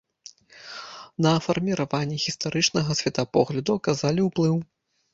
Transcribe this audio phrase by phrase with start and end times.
[1.25, 4.63] На фарміраванне гістарычнага светапогляду аказалі ўплыў.